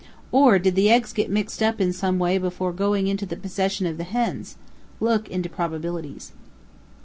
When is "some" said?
1.93-2.17